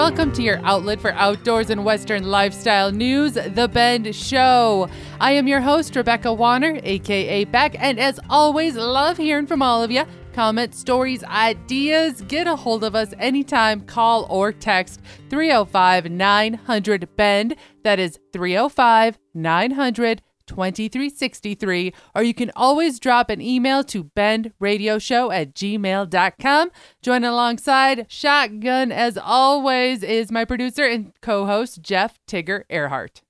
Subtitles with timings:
[0.00, 4.88] welcome to your outlet for outdoors and Western lifestyle news, The Bend Show.
[5.20, 9.82] I am your host, Rebecca Wanner, aka Beck, and as always, love hearing from all
[9.82, 10.04] of you.
[10.32, 17.56] Comments, stories, ideas, get a hold of us anytime, call or text 305 900 Bend.
[17.84, 25.54] That is 305 900 2363, or you can always drop an email to bendradioshow at
[25.54, 26.70] gmail.com.
[27.00, 33.22] Join alongside Shotgun, as always, is my producer and co host, Jeff Tigger Erhardt.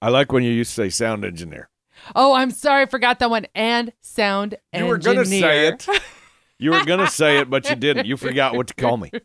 [0.00, 1.68] I like when you used to say sound engineer.
[2.16, 3.46] Oh, I'm sorry, I forgot that one.
[3.54, 4.86] And sound engineer.
[4.86, 5.88] You were going to say it.
[6.58, 8.06] You were going to say it, but you didn't.
[8.06, 9.10] You forgot what to call me.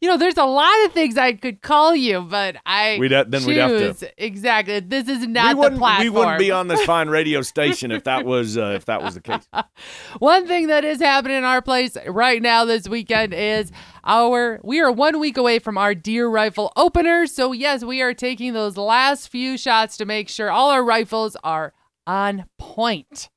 [0.00, 3.24] You know, there's a lot of things I could call you, but I We'd ha-
[3.26, 4.80] then we'd have to- choose- exactly.
[4.80, 6.00] This is not the platform.
[6.02, 9.14] we wouldn't be on this fine radio station if that was uh, if that was
[9.14, 9.48] the case.
[10.18, 13.72] One thing that is happening in our place right now this weekend is
[14.04, 17.26] our we are one week away from our deer rifle opener.
[17.26, 21.36] So yes, we are taking those last few shots to make sure all our rifles
[21.42, 21.72] are
[22.06, 23.28] on point.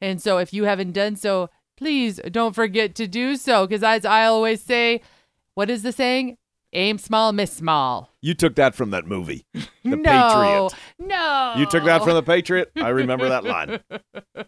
[0.00, 4.04] And so if you haven't done so, please don't forget to do so because as
[4.04, 5.00] I always say,
[5.54, 6.36] what is the saying?
[6.72, 8.10] Aim small, miss small.
[8.20, 10.74] You took that from that movie, The no, Patriot.
[10.98, 11.54] no.
[11.56, 12.72] You took that from The Patriot.
[12.76, 13.80] I remember that line.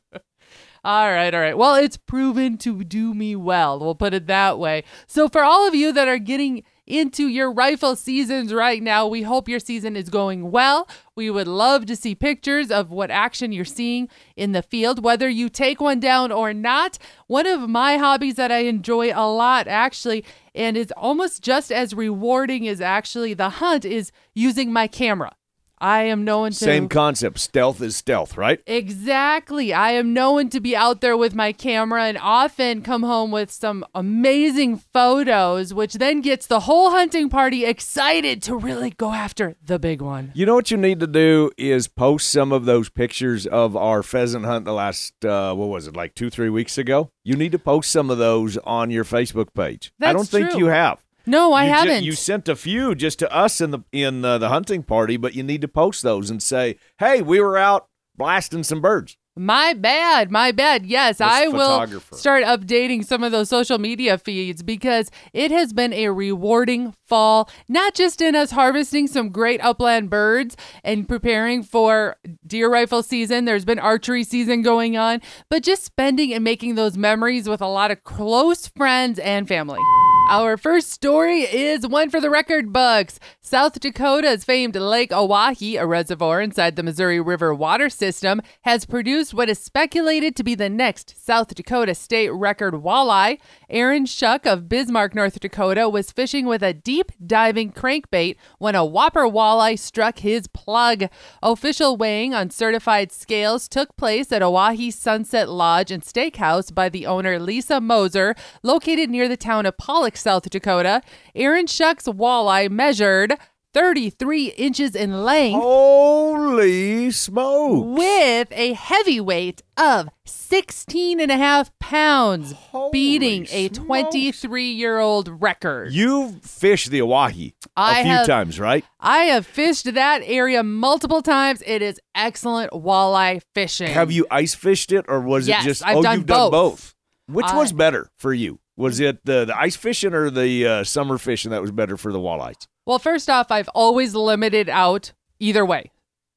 [0.85, 1.59] All right, all right.
[1.59, 3.81] Well, it's proven to do me well.
[3.81, 4.85] We'll put it that way.
[5.09, 9.23] So, for all of you that are getting into your rifle seasons right now, we
[9.23, 10.89] hope your season is going well.
[11.15, 15.29] We would love to see pictures of what action you're seeing in the field, whether
[15.29, 16.99] you take one down or not.
[17.27, 21.95] One of my hobbies that I enjoy a lot, actually, and is almost just as
[21.95, 25.35] rewarding as actually the hunt, is using my camera.
[25.79, 27.39] I am known to Same concept.
[27.39, 28.61] Stealth is stealth, right?
[28.67, 29.73] Exactly.
[29.73, 33.51] I am known to be out there with my camera and often come home with
[33.51, 39.57] some amazing photos, which then gets the whole hunting party excited to really go after
[39.63, 40.33] the big one.
[40.35, 44.03] You know what you need to do is post some of those pictures of our
[44.03, 47.11] pheasant hunt the last uh, what was it like two three weeks ago.
[47.23, 49.93] You need to post some of those on your Facebook page.
[49.99, 51.05] That's I don't think you have.
[51.27, 52.05] No, I you haven't.
[52.05, 55.35] you sent a few just to us in the in uh, the hunting party, but
[55.35, 59.75] you need to post those and say, "Hey, we were out blasting some birds." My
[59.75, 60.87] bad, my bad.
[60.87, 65.93] Yes, I will start updating some of those social media feeds because it has been
[65.93, 72.17] a rewarding fall, not just in us harvesting some great upland birds and preparing for
[72.47, 73.45] deer rifle season.
[73.45, 75.21] There's been archery season going on,
[75.51, 79.81] but just spending and making those memories with a lot of close friends and family.
[80.29, 83.21] Our first story is one for the record books.
[83.41, 89.35] South Dakota's famed Lake Oahe, a reservoir inside the Missouri River water system, has produced
[89.35, 93.39] what is speculated to be the next South Dakota state record walleye.
[93.69, 98.85] Aaron Shuck of Bismarck, North Dakota, was fishing with a deep diving crankbait when a
[98.85, 101.07] whopper walleye struck his plug.
[101.43, 107.07] Official weighing on certified scales took place at Oahe Sunset Lodge and Steakhouse by the
[107.07, 111.03] owner Lisa Moser, located near the town of Pollock, South Dakota.
[111.35, 113.37] Aaron Shuck's walleye measured
[113.81, 118.01] 33 inches in length Holy smokes.
[118.01, 124.99] with a heavy weight of 16 and a half pounds, Holy beating a 23 year
[124.99, 125.93] old record.
[125.93, 128.83] You've fished the Oahe I a few have- times, right?
[128.99, 131.63] I have fished that area multiple times.
[131.67, 133.89] It is excellent walleye fishing.
[133.93, 135.87] Have you ice fished it, or was Yes, it just?
[135.87, 136.53] I've oh, done you've done both.
[136.53, 136.95] both.
[137.29, 138.59] Which I- was better for you?
[138.77, 142.13] Was it the, the ice fishing or the uh, summer fishing that was better for
[142.13, 142.67] the walleyes?
[142.85, 145.91] Well, first off, I've always limited out either way.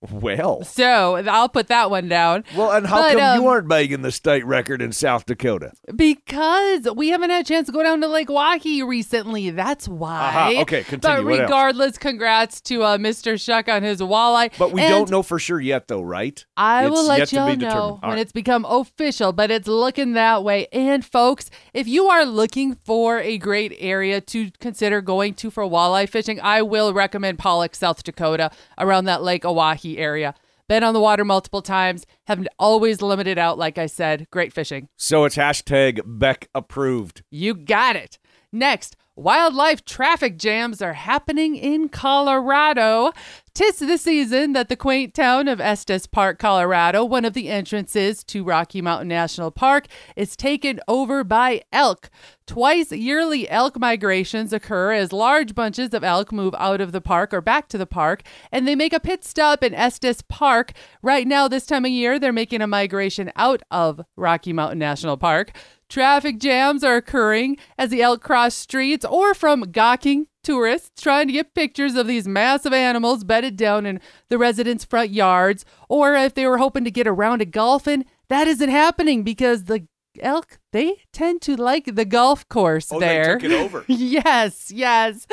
[0.09, 2.45] Well, So I'll put that one down.
[2.55, 5.73] well, and how But, come um, you aren't making the state record in South Dakota?
[5.93, 9.49] Because we haven't had a chance to go down to Lake Waukee recently.
[9.49, 10.09] That's why.
[10.53, 11.17] Aha, okay, continue.
[11.17, 11.40] But What else?
[11.41, 13.40] regardless, congrats to uh, Mr.
[13.40, 14.57] Shuck on his walleye.
[14.57, 16.45] But we And don't know for sure yet, though, right?
[16.55, 17.99] I It's will let y'all know.
[18.02, 18.19] When right.
[18.19, 20.67] it's become official, but it's looking that way.
[20.72, 25.63] And folks, if you are looking for a great area to consider going to for
[25.63, 30.36] walleye fishing, I will recommend Pollock, South Dakota, around that Lake Oahe area.
[30.68, 34.28] Been on the water multiple times, have always limited out, like I said.
[34.30, 34.88] Great fishing.
[34.97, 37.24] So it's hashtag Beck approved.
[37.32, 38.20] You got it.
[38.52, 43.14] Next, wildlife traffic jams are happening in Colorado.
[43.59, 48.23] Tis the season that the quaint town of Estes Park, Colorado, one of the entrances
[48.23, 52.09] to Rocky Mountain National Park, is taken over by elk.
[52.47, 57.34] Twice yearly elk migrations occur as large bunches of elk move out of the park
[57.34, 60.72] or back to the park, and they make a pit stop in Estes Park.
[61.02, 65.17] Right now, this time of year, they're making a migration out of Rocky Mountain National
[65.17, 65.52] Park.
[65.90, 71.34] Traffic jams are occurring as the elk cross streets or from gawking tourists trying to
[71.34, 74.00] get pictures of these massive animals bedded down in
[74.30, 78.47] the residents' front yards, or if they were hoping to get around to golfing, that
[78.47, 79.88] isn't happening because the
[80.21, 83.37] elk they tend to like the golf course Oh, there.
[83.39, 83.85] they took it over.
[83.87, 85.25] yes, yes.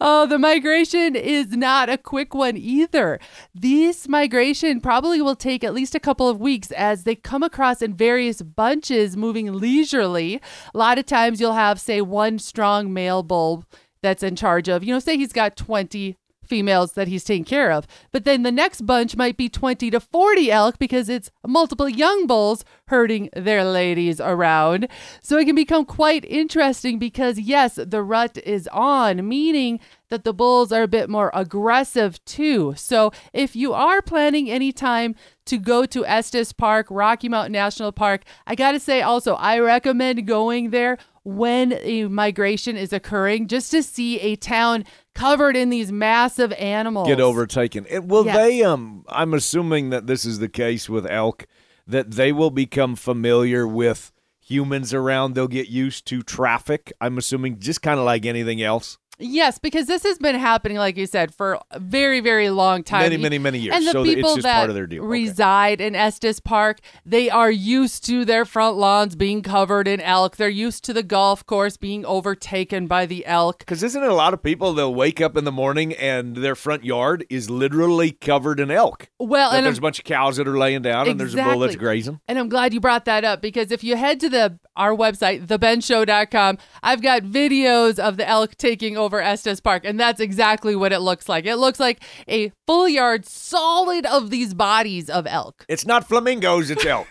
[0.00, 3.18] Oh, the migration is not a quick one either.
[3.54, 7.80] This migration probably will take at least a couple of weeks as they come across
[7.80, 10.40] in various bunches moving leisurely.
[10.74, 13.64] A lot of times you'll have, say, one strong male bull
[14.02, 16.16] that's in charge of, you know, say he's got 20
[16.46, 17.86] females that he's taking care of.
[18.12, 22.26] But then the next bunch might be 20 to 40 elk because it's multiple young
[22.26, 24.88] bulls herding their ladies around.
[25.20, 30.32] So it can become quite interesting because, yes, the rut is on, meaning that the
[30.32, 32.74] bulls are a bit more aggressive too.
[32.76, 35.16] So if you are planning anytime
[35.46, 39.58] to go to Estes Park, Rocky Mountain National Park, I got to say also, I
[39.58, 45.70] recommend going there when a migration is occurring just to see a town covered in
[45.70, 47.08] these massive animals.
[47.08, 47.84] Get overtaken.
[47.90, 48.36] And will Yes.
[48.36, 48.62] they?
[48.62, 51.46] Um, I'm assuming that this is the case with elk,
[51.84, 55.34] that they will become familiar with humans around.
[55.34, 56.92] They'll get used to traffic.
[57.00, 58.96] I'm assuming just kind of like anything else.
[59.18, 63.02] Yes, because this has been happening, like you said, for a very, very long time.
[63.02, 63.74] Many, many, many years.
[63.74, 65.02] And the so people it's just that part of their deal.
[65.02, 65.10] Okay.
[65.10, 70.36] reside in Estes Park, they are used to their front lawns being covered in elk.
[70.36, 73.60] They're used to the golf course being overtaken by the elk.
[73.60, 76.54] Because isn't it a lot of people they'll wake up in the morning and their
[76.54, 79.08] front yard is literally covered in elk?
[79.18, 81.38] Well, and there's a I'm, bunch of cows that are laying down and there's a
[81.38, 81.78] bull that's Exactly.
[81.86, 82.20] grazing.
[82.28, 85.46] and I'm glad you brought that up because if you head to the our website,
[85.46, 90.92] thebendshow.com, I've got videos of the elk taking over Estes Park, and that's exactly what
[90.92, 91.46] it looks like.
[91.46, 95.64] It looks like a full yard solid of these bodies of elk.
[95.68, 97.08] It's not flamingos, it's elk.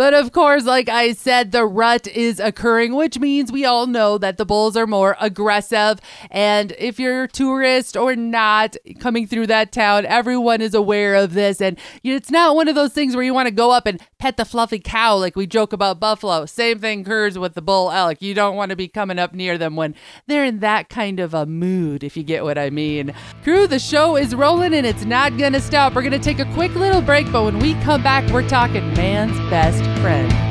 [0.00, 4.16] But of course, like I said, the rut is occurring, which means we all know
[4.16, 6.00] that the bulls are more aggressive.
[6.30, 11.34] And if you're a tourist or not coming through that town, everyone is aware of
[11.34, 11.60] this.
[11.60, 14.38] And it's not one of those things where you want to go up and pet
[14.38, 16.46] the fluffy cow like we joke about buffalo.
[16.46, 18.22] Same thing occurs with the bull elk.
[18.22, 19.94] You don't want to be coming up near them when
[20.26, 23.12] they're in that kind of a mood, if you get what I mean.
[23.42, 25.94] Crew, the show is rolling and it's not going to stop.
[25.94, 28.94] We're going to take a quick little break, but when we come back, we're talking
[28.94, 30.49] man's best friend.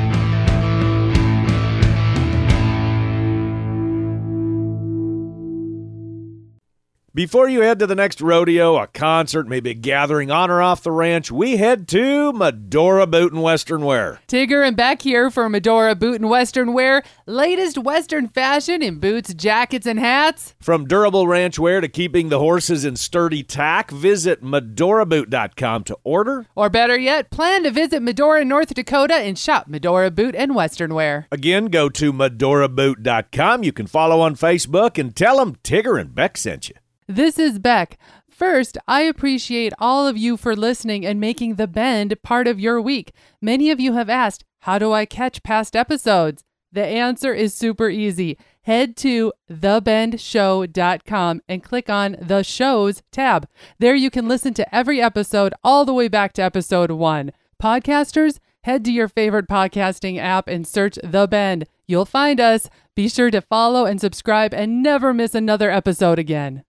[7.20, 10.82] Before you head to the next rodeo, a concert, maybe a gathering on or off
[10.82, 14.20] the ranch, we head to Medora Boot and Western Wear.
[14.26, 17.02] Tigger and Beck here for Medora Boot and Western Wear.
[17.26, 20.54] Latest Western fashion in boots, jackets, and hats.
[20.62, 26.46] From durable ranch wear to keeping the horses in sturdy tack, visit medoraboot.com to order.
[26.54, 30.94] Or better yet, plan to visit Medora, North Dakota and shop Medora Boot and Western
[30.94, 31.28] Wear.
[31.30, 33.62] Again, go to medoraboot.com.
[33.62, 36.76] You can follow on Facebook and tell them Tigger and Beck sent you.
[37.10, 37.98] This is Beck.
[38.30, 42.80] First, I appreciate all of you for listening and making The Bend part of your
[42.80, 43.12] week.
[43.42, 46.44] Many of you have asked, How do I catch past episodes?
[46.70, 48.38] The answer is super easy.
[48.62, 53.48] Head to thebendshow.com and click on the shows tab.
[53.80, 57.32] There you can listen to every episode all the way back to episode one.
[57.60, 61.66] Podcasters, head to your favorite podcasting app and search The Bend.
[61.88, 62.70] You'll find us.
[62.94, 66.62] Be sure to follow and subscribe and never miss another episode again.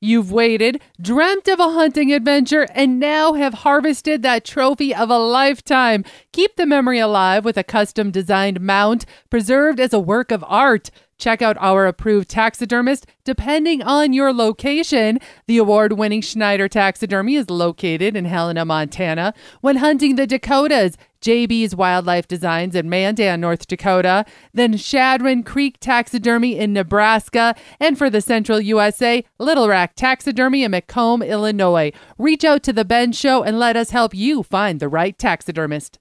[0.00, 5.18] You've waited, dreamt of a hunting adventure, and now have harvested that trophy of a
[5.18, 6.04] lifetime.
[6.32, 10.92] Keep the memory alive with a custom designed mount preserved as a work of art.
[11.18, 15.18] Check out our approved taxidermist depending on your location.
[15.48, 19.34] The award winning Schneider Taxidermy is located in Helena, Montana.
[19.60, 26.56] When hunting the Dakotas, JB's Wildlife Designs in Mandan, North Dakota, then Chadron Creek Taxidermy
[26.58, 31.92] in Nebraska, and for the Central USA, Little Rack Taxidermy in Macomb, Illinois.
[32.18, 35.98] Reach out to The Bend Show and let us help you find the right taxidermist.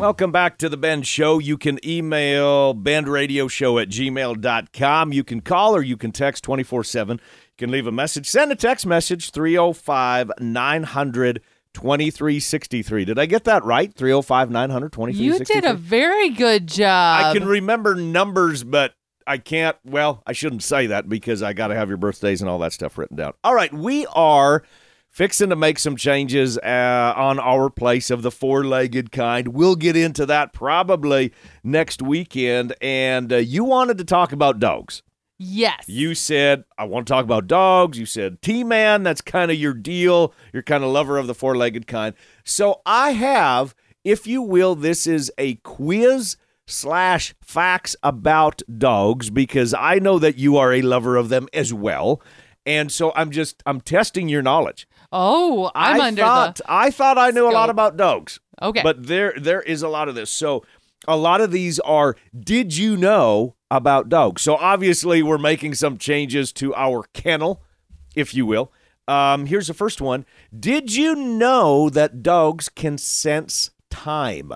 [0.00, 1.40] Welcome back to the Ben Show.
[1.40, 5.12] You can email bendradioshow at gmail.com.
[5.12, 7.20] You can call or you can text 24 7.
[7.60, 8.26] Can leave a message.
[8.26, 11.42] Send a text message 305 900
[11.74, 13.04] 2363.
[13.04, 13.92] Did I get that right?
[13.92, 17.26] 305 900 You did a very good job.
[17.26, 18.94] I can remember numbers, but
[19.26, 19.76] I can't.
[19.84, 22.72] Well, I shouldn't say that because I got to have your birthdays and all that
[22.72, 23.34] stuff written down.
[23.44, 24.62] All right, we are
[25.10, 29.48] fixing to make some changes uh, on our place of the four-legged kind.
[29.48, 32.74] We'll get into that probably next weekend.
[32.80, 35.02] And uh, you wanted to talk about dogs.
[35.42, 35.84] Yes.
[35.88, 37.98] You said, I want to talk about dogs.
[37.98, 40.34] You said, T Man, that's kind of your deal.
[40.52, 42.14] You're kind of lover of the four legged kind.
[42.44, 49.72] So I have, if you will, this is a quiz slash facts about dogs because
[49.72, 52.20] I know that you are a lover of them as well.
[52.66, 54.86] And so I'm just, I'm testing your knowledge.
[55.10, 56.64] oh, I'm I under thought, the.
[56.68, 58.40] I thought I knew a lot about dogs.
[58.60, 58.82] Okay.
[58.82, 60.28] But there there is a lot of this.
[60.28, 60.66] So
[61.08, 64.42] a lot of these are did you know about dogs?
[64.42, 67.62] So obviously we're making some changes to our kennel,
[68.14, 68.72] if you will.
[69.08, 70.24] Um, here's the first one.
[70.56, 74.52] Did you know that dogs can sense time?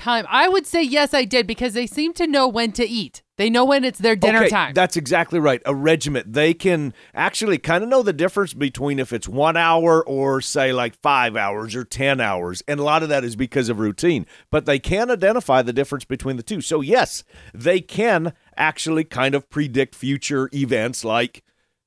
[0.00, 0.26] Time.
[0.28, 3.22] I would say yes, I did because they seem to know when to eat.
[3.36, 4.74] They know when it's their dinner okay, time.
[4.74, 5.62] That's exactly right.
[5.64, 10.04] A regiment, they can actually kind of know the difference between if it's one hour
[10.06, 12.62] or, say, like five hours or 10 hours.
[12.68, 16.04] And a lot of that is because of routine, but they can identify the difference
[16.04, 16.60] between the two.
[16.60, 21.42] So, yes, they can actually kind of predict future events like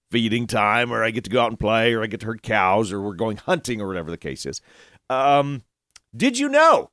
[0.10, 2.42] feeding time, or I get to go out and play, or I get to herd
[2.42, 4.60] cows, or we're going hunting, or whatever the case is.
[5.10, 5.64] Um,
[6.16, 6.90] did you know?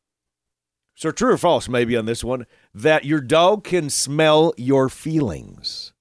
[1.01, 5.95] So, true or false, maybe on this one, that your dog can smell your feelings.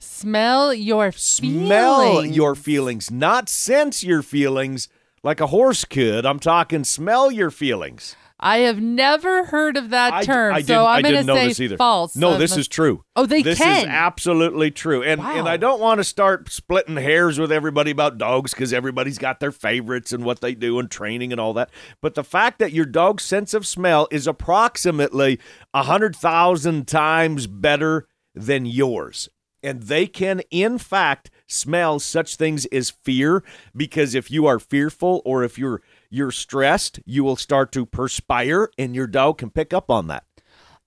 [0.00, 4.88] Smell your Smell your feelings, not sense your feelings
[5.22, 6.26] like a horse could.
[6.26, 8.16] I'm talking smell your feelings.
[8.44, 11.76] I have never heard of that I, term, I so didn't, I'm going to say
[11.76, 12.14] false.
[12.14, 13.02] No, this must- is true.
[13.16, 13.74] Oh, they this can.
[13.74, 15.02] This is absolutely true.
[15.02, 19.16] And and I don't want to start splitting hairs with everybody about dogs because everybody's
[19.16, 21.70] got their favorites and what they do and training and all that.
[22.02, 25.40] But the fact that your dog's sense of smell is approximately
[25.72, 29.30] a hundred thousand times better than yours.
[29.62, 33.42] And they can, in fact, smell such things as fear
[33.74, 35.80] because if you are fearful or if you're
[36.10, 40.24] you're stressed, you will start to perspire, and your dog can pick up on that.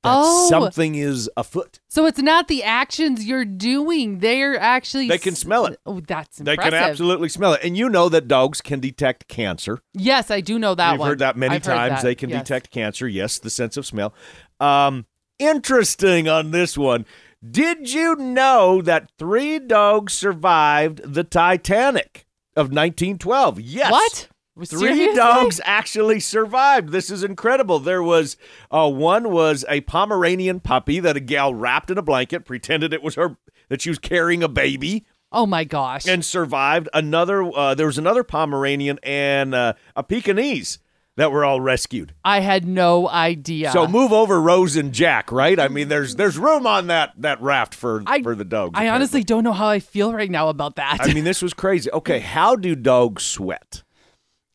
[0.04, 0.48] That Oh.
[0.48, 1.80] something is afoot.
[1.90, 5.80] So it's not the actions you're doing; they're actually They can smell it.
[5.88, 6.74] Oh, that's They impressive.
[6.74, 7.62] can absolutely smell it.
[7.64, 9.80] And you know that dogs can detect cancer.
[9.94, 10.94] Yes, I do know that one.
[10.94, 11.10] You've one.
[11.10, 11.90] heard that many I've times.
[11.96, 12.44] that, They can yes.
[12.44, 13.08] detect cancer.
[13.08, 14.14] Yes, the sense of smell.
[14.60, 15.08] Um,
[15.40, 17.06] interesting on this one.
[17.50, 23.60] Did you know that three dogs survived the Titanic of 1912?
[23.62, 23.92] Yes.
[23.92, 24.28] What?
[24.66, 25.16] Three Seriously?
[25.16, 26.90] dogs actually survived.
[26.90, 27.80] This is incredible.
[27.80, 28.38] There was
[28.72, 33.04] uh, one was a Pomeranian puppy that a gal wrapped in a blanket, pretended it
[33.04, 33.38] was her
[33.70, 36.08] that she was carrying a baby, Oh my gosh!
[36.08, 36.90] and survived.
[36.94, 40.80] Another uh, there was another Pomeranian and uh, a Pekingese
[41.18, 42.14] that were all rescued.
[42.24, 43.72] I had no idea.
[43.72, 45.32] So move over, Rose and Jack.
[45.32, 45.60] Right?
[45.60, 48.74] I mean, there's there's room on that that raft for I- for the dogs.
[48.76, 50.98] I honestly don't know how I feel right now about that.
[51.02, 51.92] I mean, this was crazy.
[51.92, 53.84] Okay, how do dogs sweat?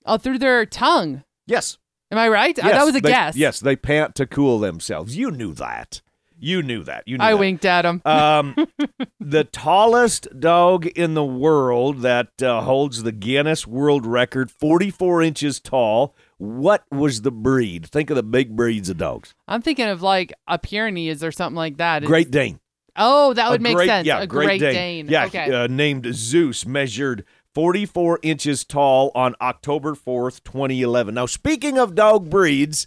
[0.07, 1.25] Oh, through their tongue.
[1.47, 1.79] Yes.
[2.11, 2.57] Am I right?
[2.57, 3.37] Yes, that was a they- guess.
[3.37, 5.17] Yes, they pant to cool themselves.
[5.17, 6.03] You knew that.
[6.39, 7.07] You knew that.
[7.07, 7.39] You knew I that.
[7.39, 8.03] winked at him.
[8.05, 8.57] Um,
[9.21, 15.61] the tallest dog in the world that uh, holds the Guinness World Record, 44 inches
[15.61, 16.17] tall.
[16.39, 17.87] What was the breed?
[17.87, 19.35] Think of the big breeds of dogs.
[19.47, 21.99] I'm thinking of like a Pyrenees or something like that.
[21.99, 22.59] It's- Great Dane.
[22.97, 24.07] Oh, that would A make great, sense.
[24.07, 24.75] Yeah, a Great, Dane.
[24.75, 25.09] Dane.
[25.09, 25.51] Yeah, Okay.
[25.51, 31.15] uh, named Zeus, measured 44 inches tall on October 4th, 2011.
[31.15, 32.87] Now, speaking of dog breeds,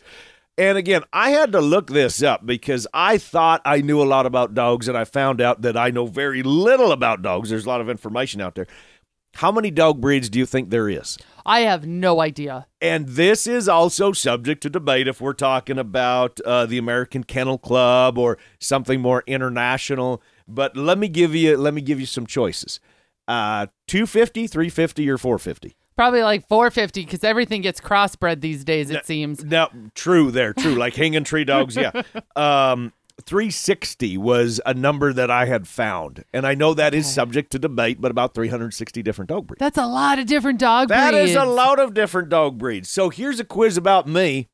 [0.57, 4.25] and again, I had to look this up because I thought I knew a lot
[4.25, 7.49] about dogs, and I found out that I know very little about dogs.
[7.49, 8.67] There's a lot of information out there.
[9.35, 11.17] How many dog breeds do you think there is?
[11.45, 12.67] I have no idea.
[12.79, 17.57] And this is also subject to debate if we're talking about uh, the American Kennel
[17.57, 20.23] Club or something more international.
[20.47, 22.79] But let me give you let me give you some choices:
[23.27, 25.75] uh, 250, 350, or 450.
[25.95, 28.89] Probably like 450 because everything gets crossbred these days.
[28.89, 29.43] It seems.
[29.43, 30.75] No, true there, true.
[30.75, 32.01] Like hanging tree dogs, yeah.
[32.35, 32.91] Um,
[33.23, 37.59] 360 was a number that I had found, and I know that is subject to
[37.59, 39.59] debate, but about 360 different dog breeds.
[39.59, 41.33] That's a lot of different dog That breeds.
[41.33, 42.89] That is a lot of different dog breeds.
[42.89, 44.49] So here's a quiz about me.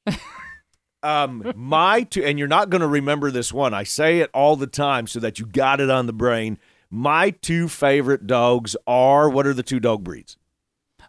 [1.04, 3.74] um, my two, and you're not going to remember this one.
[3.74, 6.60] I say it all the time so that you got it on the brain.
[6.92, 10.38] My two favorite dogs are what are the two dog breeds?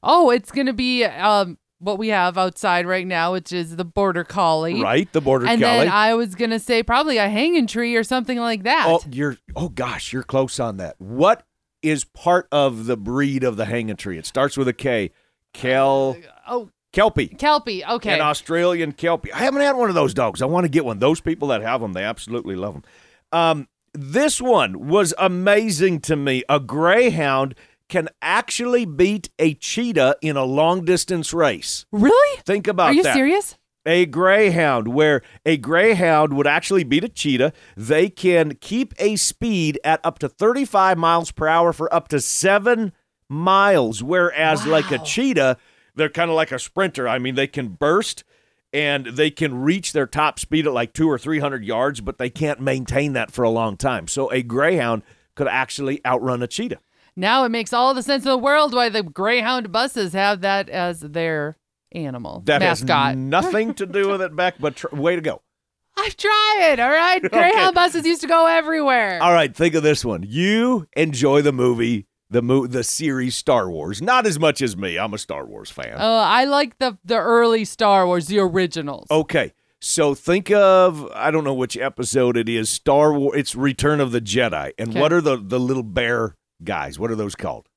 [0.03, 4.23] Oh, it's gonna be um what we have outside right now, which is the border
[4.23, 4.81] collie.
[4.81, 5.79] Right, the border And collie.
[5.81, 8.85] then I was gonna say probably a hanging tree or something like that.
[8.89, 10.95] oh, you're oh gosh, you're close on that.
[11.01, 11.45] What
[11.83, 14.19] is part of the breed of the hanging tree?
[14.19, 15.11] It starts with a K.
[15.53, 16.17] Kel
[16.49, 17.29] oh, Kelpie.
[17.29, 17.85] kelpie.
[17.85, 18.15] Okay.
[18.15, 19.33] An Australian Kelpie.
[19.33, 20.41] I haven't had one of those dogs.
[20.43, 20.99] I want to get one.
[20.99, 22.85] Those people that have them, they absolutely love them.
[23.33, 26.45] Um, this one was amazing to me.
[26.49, 27.55] A Greyhound
[27.89, 31.85] can actually beat a cheetah in a long distance race.
[31.93, 32.43] Really?
[32.47, 32.91] Think about that.
[32.91, 33.15] Are you that.
[33.15, 33.59] serious?
[33.85, 37.53] A greyhound, where a greyhound would actually beat a cheetah.
[37.77, 42.21] They can keep a speed at up to 35 miles per hour for up to
[42.21, 42.93] seven
[43.29, 45.59] miles, whereas, like a cheetah,
[45.97, 47.09] they're kind of like a sprinter.
[47.09, 48.25] I mean, they can burst
[48.73, 52.31] and they can reach their top speed at like two or 300 yards, but they
[52.31, 54.09] can't maintain that for a long time.
[54.09, 55.03] So a greyhound
[55.35, 56.79] could actually outrun a cheetah.
[57.15, 60.71] Now it makes all the sense in the world why the Greyhound buses have that
[60.71, 61.59] as their
[61.93, 63.09] animal That mascot.
[63.09, 65.43] has nothing to do with it, Beck, but tr- way to go.
[65.99, 66.81] I'm trying.
[66.81, 67.21] All right.
[67.31, 69.23] Greyhound buses used to go everywhere.
[69.23, 70.25] All right, think of this one.
[70.27, 74.99] You enjoy the movie, the mo- the series Star Wars, not as much as me.
[74.99, 75.95] I'm a Star Wars fan.
[75.99, 79.07] Uh, I like the the early Star Wars, the originals.
[79.11, 82.69] Okay, so think of I don't know which episode it is.
[82.71, 83.39] Star Wars.
[83.39, 85.01] It's Return of the Jedi, and Okay.
[85.01, 86.99] what are the the little bear guys?
[86.99, 87.69] What are those called?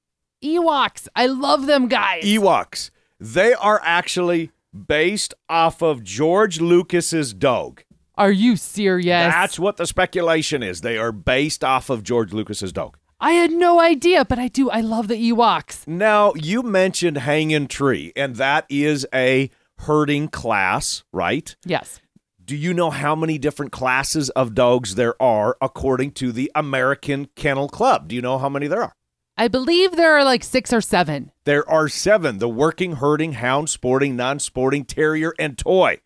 [0.43, 1.07] Ewoks.
[1.15, 2.24] I love them guys.
[2.24, 2.91] Ewoks.
[3.19, 4.51] They are actually
[4.88, 7.81] based off of George Lucas's dog.
[8.17, 9.07] Are you serious?
[9.33, 10.81] That's what the speculation is.
[10.81, 12.97] They are based off of George Lucas's dog.
[13.19, 14.69] I had no idea, but I do.
[14.69, 15.88] I love the Ewoks.
[15.88, 21.55] Now, you mentioned hanging tree, and that is a herding class, right?
[21.65, 22.01] Yes.
[22.43, 27.29] Do you know how many different classes of dogs there are according to the American
[27.36, 28.10] Kennel Club?
[28.10, 28.95] Do you know how many there are?
[29.38, 31.31] I believe there are like six or seven.
[31.45, 36.00] There are seven the working, herding, hound, sporting, non sporting, terrier, and toy.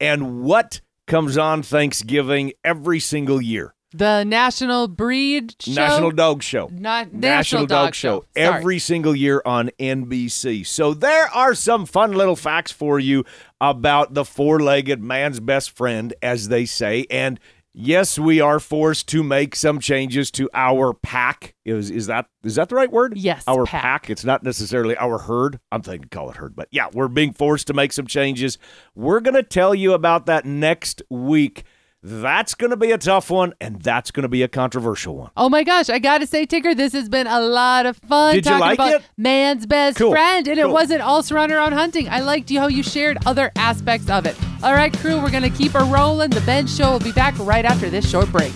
[0.00, 3.74] And what comes on Thanksgiving every single year?
[3.92, 5.72] The National Breed Show.
[5.72, 6.68] National Dog Show.
[6.70, 8.46] Not National, Dog, Show, Sorry.
[8.58, 10.66] every single year on NBC.
[10.66, 13.24] So there are some fun little facts for you
[13.62, 17.06] about the four-legged man's best friend, as they say.
[17.10, 17.40] And
[17.72, 21.54] yes, we are forced to make some changes to our pack.
[21.64, 23.16] Is is that is that the right word?
[23.16, 24.10] Yes, our pack.
[24.10, 25.60] It's not necessarily our herd.
[25.72, 28.58] I'm thinking call it herd, but yeah, we're being forced to make some changes.
[28.94, 31.64] We're gonna tell you about that next week.
[32.02, 35.30] That's going to be a tough one, and that's going to be a controversial one.
[35.36, 38.44] Oh my gosh, I gotta say, Tigger, this has been a lot of fun Did
[38.44, 39.02] you talking like about it?
[39.16, 40.46] man's best Cool, friend.
[40.46, 42.08] And it wasn't all surrounded around hunting.
[42.08, 44.36] I liked you how you shared other aspects of it.
[44.62, 46.30] All right, crew, we're gonna keep her rolling.
[46.30, 48.52] The Bend Show will be back right after this short break.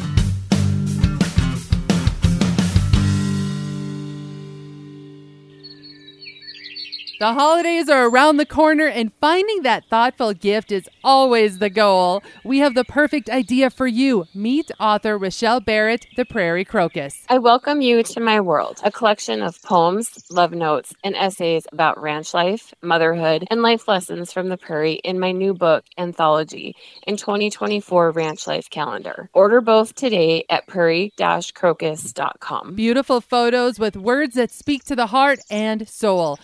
[7.22, 12.20] The holidays are around the corner, and finding that thoughtful gift is always the goal.
[12.42, 14.26] We have the perfect idea for you.
[14.34, 17.22] Meet author Rochelle Barrett, The Prairie Crocus.
[17.28, 22.02] I welcome you to my world, a collection of poems, love notes, and essays about
[22.02, 26.74] ranch life, motherhood, and life lessons from the prairie in my new book, Anthology,
[27.06, 29.30] in 2024 Ranch Life Calendar.
[29.32, 32.74] Order both today at prairie-crocus.com.
[32.74, 36.40] Beautiful photos with words that speak to the heart and soul.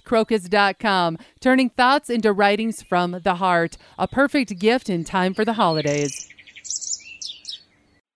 [0.00, 3.76] Prairie-crocus.com, turning thoughts into writings from the heart.
[3.98, 6.28] A perfect gift in time for the holidays.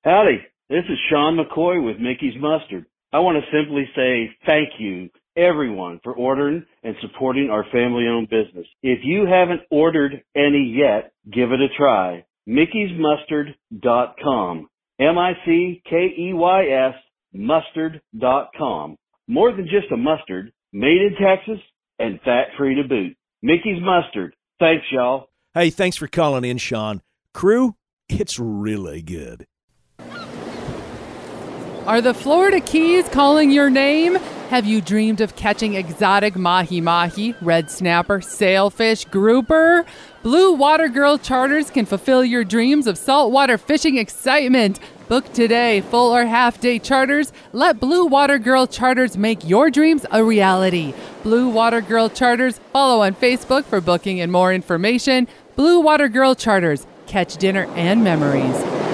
[0.04, 2.86] Howdy, this is Sean McCoy with Mickey's Mustard.
[3.12, 8.28] I want to simply say thank you, everyone, for ordering and supporting our family owned
[8.28, 8.66] business.
[8.82, 12.24] If you haven't ordered any yet, give it a try.
[12.48, 14.68] Mickey'sMustard.com.
[14.98, 16.94] M I C K E Y S
[17.34, 18.96] mustard.com.
[19.28, 21.58] More than just a mustard, made in Texas
[21.98, 23.16] and fat free to boot.
[23.42, 24.36] Mickey's Mustard.
[24.60, 25.28] Thanks, y'all.
[25.54, 27.00] Hey, thanks for calling in, Sean.
[27.32, 27.76] Crew,
[28.08, 29.46] it's really good.
[31.86, 34.16] Are the Florida Keys calling your name?
[34.50, 39.86] Have you dreamed of catching exotic mahi mahi, red snapper, sailfish, grouper?
[40.26, 44.80] Blue Water Girl Charters can fulfill your dreams of saltwater fishing excitement.
[45.06, 47.32] Book today, full or half day charters.
[47.52, 50.94] Let Blue Water Girl Charters make your dreams a reality.
[51.22, 55.28] Blue Water Girl Charters, follow on Facebook for booking and more information.
[55.54, 58.86] Blue Water Girl Charters, catch dinner and memories.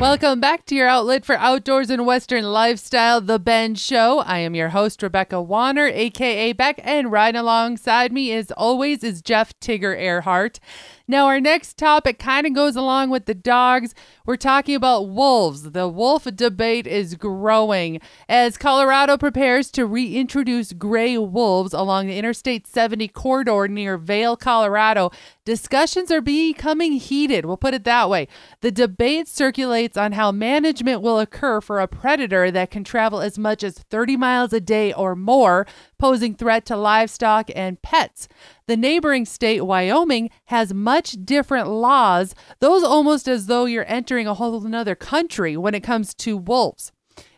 [0.00, 4.20] Welcome back to your outlet for outdoors and Western lifestyle, The Bend Show.
[4.20, 9.20] I am your host, Rebecca Wanner, aka Beck, and right alongside me, as always, is
[9.20, 10.58] Jeff Tigger Erhardt.
[11.06, 13.94] Now, our next topic kind of goes along with the dogs.
[14.24, 15.72] We're talking about wolves.
[15.72, 22.66] The wolf debate is growing as Colorado prepares to reintroduce gray wolves along the Interstate
[22.66, 25.10] 70 corridor near Vail, Colorado.
[25.50, 27.44] Discussions are becoming heated.
[27.44, 28.28] We'll put it that way.
[28.60, 33.36] The debate circulates on how management will occur for a predator that can travel as
[33.36, 35.66] much as 30 miles a day or more,
[35.98, 38.28] posing threat to livestock and pets.
[38.68, 44.34] The neighboring state, Wyoming, has much different laws, those almost as though you're entering a
[44.34, 46.92] whole another country when it comes to wolves.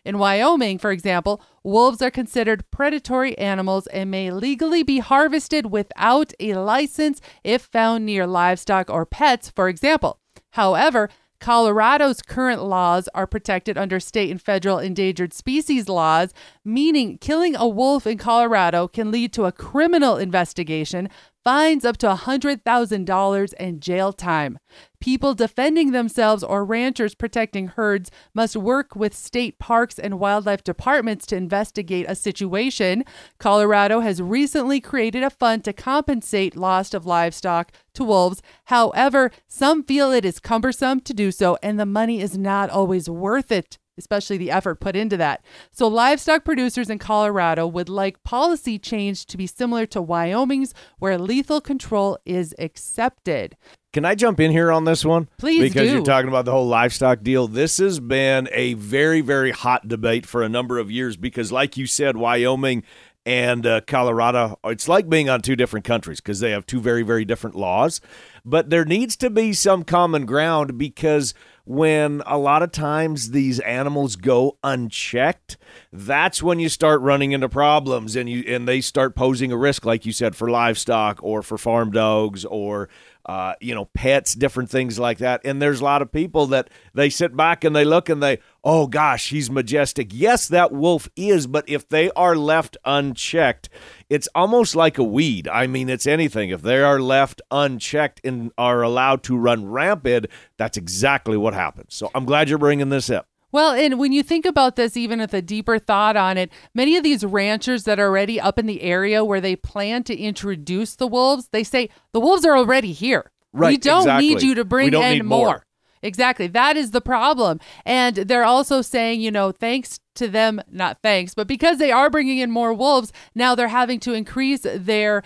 [0.05, 6.33] In Wyoming, for example, wolves are considered predatory animals and may legally be harvested without
[6.39, 10.19] a license if found near livestock or pets, for example.
[10.51, 11.09] However,
[11.43, 17.67] Colorado's current laws are protected under state and federal endangered species laws, meaning killing a
[17.67, 21.09] wolf in Colorado can lead to a criminal investigation,
[21.43, 24.57] fines up to $100,000, and jail time.
[24.99, 31.25] People defending themselves or ranchers protecting herds must work with state parks and wildlife departments
[31.25, 33.03] to investigate a situation.
[33.37, 38.41] Colorado has recently created a fund to compensate loss of livestock to wolves.
[38.65, 43.09] However, some feel it is cumbersome to do so, and the money is not always
[43.09, 45.43] worth it especially the effort put into that.
[45.71, 51.17] So, livestock producers in Colorado would like policy change to be similar to Wyoming's, where
[51.17, 53.55] lethal control is accepted.
[53.93, 55.29] Can I jump in here on this one?
[55.37, 55.95] Please Because do.
[55.95, 57.47] you're talking about the whole livestock deal.
[57.47, 61.77] This has been a very, very hot debate for a number of years because, like
[61.77, 62.83] you said, Wyoming
[63.25, 67.03] and uh, Colorado, it's like being on two different countries because they have two very,
[67.03, 68.01] very different laws.
[68.43, 73.59] But there needs to be some common ground because when a lot of times these
[73.61, 75.57] animals go unchecked,
[75.91, 79.85] that's when you start running into problems and you and they start posing a risk,
[79.85, 82.89] like you said, for livestock or for farm dogs or
[83.25, 85.41] uh, you know, pets, different things like that.
[85.45, 88.39] And there's a lot of people that they sit back and they look and they,
[88.63, 90.09] oh gosh, he's majestic.
[90.11, 93.69] Yes, that wolf is, but if they are left unchecked,
[94.13, 95.47] it's almost like a weed.
[95.47, 96.51] I mean, it's anything.
[96.51, 101.95] If they are left unchecked and are allowed to run rampant, that's exactly what happens.
[101.95, 103.25] So I'm glad you're bringing this up.
[103.51, 106.95] Well, and when you think about this, even with a deeper thought on it, many
[106.95, 110.95] of these ranchers that are already up in the area where they plan to introduce
[110.95, 113.31] the wolves, they say the wolves are already here.
[113.51, 114.27] Right, We don't exactly.
[114.27, 115.65] need you to bring in need more.
[116.03, 116.47] Exactly.
[116.47, 117.59] That is the problem.
[117.85, 122.09] And they're also saying, you know, thanks to them, not thanks, but because they are
[122.09, 125.23] bringing in more wolves, now they're having to increase their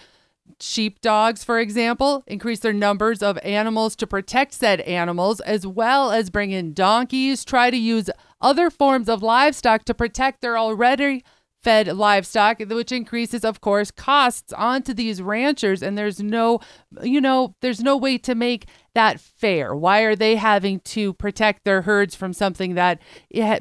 [0.62, 6.30] sheepdogs, for example, increase their numbers of animals to protect said animals, as well as
[6.30, 8.10] bring in donkeys, try to use
[8.40, 11.24] other forms of livestock to protect their already
[11.64, 15.84] fed livestock, which increases, of course, costs onto these ranchers.
[15.84, 16.60] And there's no,
[17.02, 19.74] you know, there's no way to make that fair.
[19.76, 23.00] Why are they having to protect their herds from something that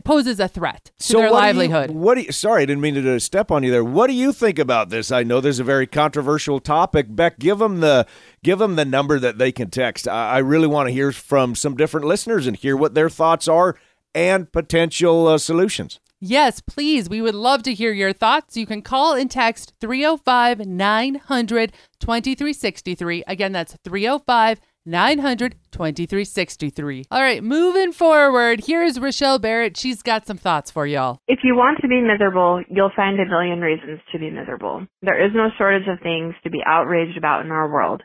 [0.05, 1.91] poses a threat to their what do you- livelihood?
[1.91, 3.85] what do you, sorry, I didn't mean to step on you there.
[3.85, 5.13] What do you think about this?
[5.13, 7.07] I know there's a very controversial topic.
[7.15, 8.07] Beck, give them the
[8.43, 10.09] give them the number that they can text.
[10.09, 13.47] I, I really want to hear from some different listeners and hear what their thoughts
[13.49, 13.77] are
[14.15, 16.01] and potential uh, solutions.
[16.19, 17.11] Yes, please.
[17.11, 18.57] We would love to hear your thoughts.
[18.57, 23.25] You can call and text 305 900 2363.
[23.27, 27.07] Again, that's 305 900 2363.
[27.11, 29.77] All right, moving forward, here is Rochelle Barrett.
[29.77, 31.19] She's got some thoughts for y'all.
[31.27, 34.87] If you want to be miserable, you'll find a million reasons to be miserable.
[35.03, 38.03] There is no shortage of things to be outraged about in our world.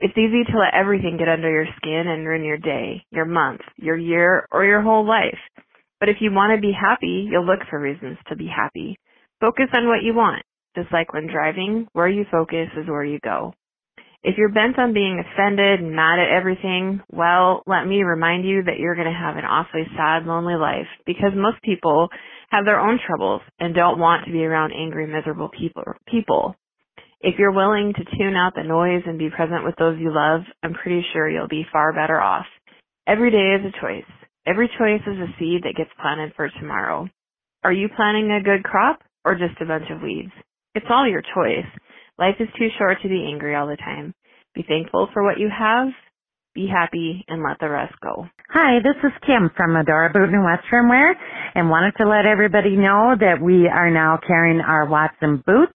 [0.00, 3.62] It's easy to let everything get under your skin and ruin your day, your month,
[3.76, 5.38] your year, or your whole life.
[5.98, 8.96] But if you want to be happy, you'll look for reasons to be happy.
[9.40, 10.44] Focus on what you want.
[10.76, 13.54] Just like when driving, where you focus is where you go.
[14.24, 18.64] If you're bent on being offended and mad at everything, well, let me remind you
[18.64, 22.08] that you're going to have an awfully sad, lonely life because most people
[22.50, 25.84] have their own troubles and don't want to be around angry, miserable people.
[26.10, 26.56] people.
[27.20, 30.42] If you're willing to tune out the noise and be present with those you love,
[30.62, 32.46] I'm pretty sure you'll be far better off.
[33.06, 34.10] Every day is a choice.
[34.46, 37.08] Every choice is a seed that gets planted for tomorrow.
[37.62, 40.32] Are you planting a good crop or just a bunch of weeds?
[40.74, 41.66] It's all your choice.
[42.18, 44.12] Life is too short to be angry all the time.
[44.52, 45.88] Be thankful for what you have,
[46.52, 48.26] be happy, and let the rest go.
[48.50, 51.14] Hi, this is Kim from Medora Boot and Western Wear
[51.54, 55.72] and wanted to let everybody know that we are now carrying our Watson boots.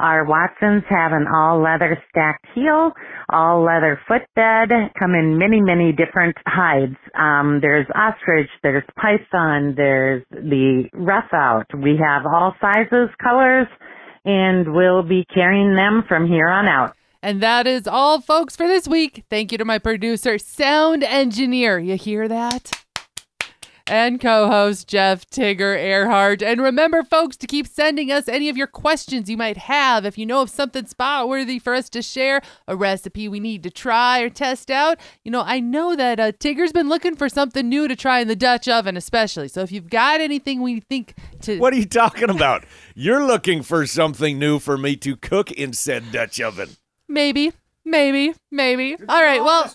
[0.00, 2.92] Our Watsons have an all leather stacked heel,
[3.30, 6.96] all leather footbed, come in many, many different hides.
[7.14, 11.66] Um, there's ostrich, there's python, there's the rough out.
[11.76, 13.68] We have all sizes, colors,
[14.24, 16.96] and we'll be carrying them from here on out.
[17.22, 19.24] And that is all, folks, for this week.
[19.30, 21.78] Thank you to my producer, sound engineer.
[21.78, 22.83] You hear that?
[23.86, 26.42] And co host Jeff Tigger Erhardt.
[26.42, 30.06] And remember, folks, to keep sending us any of your questions you might have.
[30.06, 33.62] If you know of something spot worthy for us to share, a recipe we need
[33.62, 37.28] to try or test out, you know, I know that uh, Tigger's been looking for
[37.28, 39.48] something new to try in the Dutch oven, especially.
[39.48, 41.58] So if you've got anything we think to.
[41.58, 42.64] What are you talking about?
[42.94, 46.70] You're looking for something new for me to cook in said Dutch oven.
[47.06, 47.52] Maybe.
[47.86, 48.96] Maybe, maybe.
[49.08, 49.44] All right.
[49.44, 49.70] Well,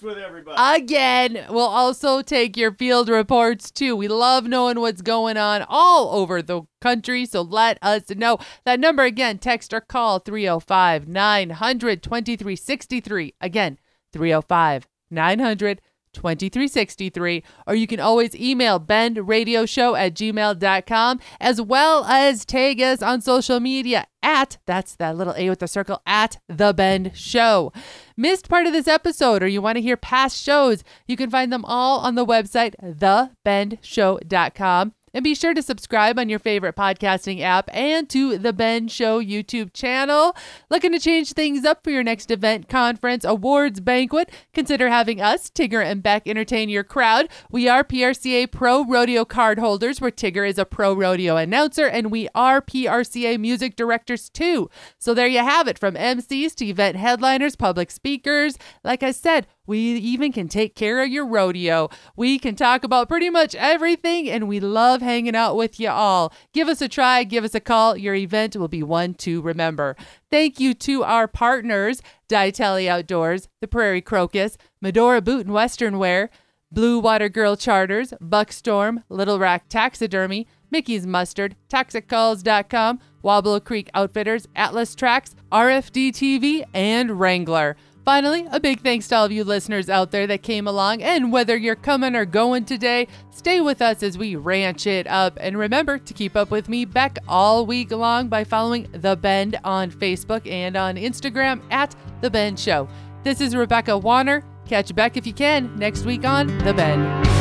[0.57, 3.95] again, we'll also take your field reports too.
[3.95, 7.25] We love knowing what's going on all over the country.
[7.27, 8.39] So let us know.
[8.65, 13.35] That number again, text or call 305 900 2363.
[13.39, 13.77] Again,
[14.11, 15.81] 305 900
[16.13, 23.21] 2363 or you can always email bendradioshow at gmail.com as well as tag us on
[23.21, 27.71] social media at that's that little a with the circle at the bend show.
[28.17, 31.53] Missed part of this episode or you want to hear past shows you can find
[31.53, 37.41] them all on the website thebendshow.com and be sure to subscribe on your favorite podcasting
[37.41, 40.35] app and to the Bend Show YouTube channel.
[40.69, 44.31] Looking to change things up for your next event, conference, awards, banquet?
[44.53, 47.29] Consider having us, Tigger and Beck, entertain your crowd.
[47.49, 52.11] We are PRCA Pro Rodeo card holders, where Tigger is a pro rodeo announcer, and
[52.11, 54.69] we are PRCA music directors too.
[54.97, 58.57] So there you have it from MCs to event headliners, public speakers.
[58.83, 61.89] Like I said, we even can take care of your rodeo.
[62.15, 66.33] We can talk about pretty much everything, and we love hanging out with you all.
[66.53, 67.95] Give us a try, give us a call.
[67.95, 69.95] Your event will be one to remember.
[70.31, 76.31] Thank you to our partners Diatelli Outdoors, The Prairie Crocus, Medora Boot and Western Wear,
[76.71, 84.95] Blue Water Girl Charters, Buckstorm, Little Rock Taxidermy, Mickey's Mustard, ToxicCalls.com, Wobble Creek Outfitters, Atlas
[84.95, 87.75] Tracks, RFD TV, and Wrangler.
[88.05, 91.01] Finally, a big thanks to all of you listeners out there that came along.
[91.01, 95.37] And whether you're coming or going today, stay with us as we ranch it up.
[95.39, 99.59] And remember to keep up with me, Beck, all week long by following The Bend
[99.63, 102.87] on Facebook and on Instagram at The Bend Show.
[103.23, 104.43] This is Rebecca Wanner.
[104.65, 107.38] Catch Beck if you can next week on The Bend.